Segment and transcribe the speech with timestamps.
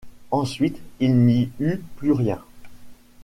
[0.31, 2.41] Ensuite, il n’y eut plus rien.